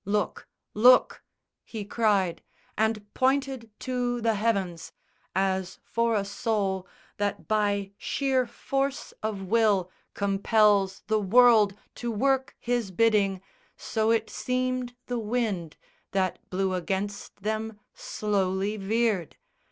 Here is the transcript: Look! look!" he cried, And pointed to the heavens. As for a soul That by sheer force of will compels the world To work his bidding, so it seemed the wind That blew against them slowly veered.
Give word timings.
Look! 0.03 0.47
look!" 0.73 1.23
he 1.63 1.85
cried, 1.85 2.41
And 2.75 3.13
pointed 3.13 3.69
to 3.81 4.19
the 4.19 4.33
heavens. 4.33 4.93
As 5.35 5.77
for 5.83 6.15
a 6.15 6.25
soul 6.25 6.87
That 7.17 7.47
by 7.47 7.91
sheer 7.99 8.47
force 8.47 9.11
of 9.21 9.43
will 9.43 9.91
compels 10.15 11.03
the 11.05 11.19
world 11.19 11.75
To 12.01 12.09
work 12.09 12.55
his 12.59 12.89
bidding, 12.89 13.43
so 13.77 14.09
it 14.09 14.27
seemed 14.31 14.95
the 15.05 15.19
wind 15.19 15.77
That 16.13 16.49
blew 16.49 16.73
against 16.73 17.43
them 17.43 17.79
slowly 17.93 18.77
veered. 18.77 19.37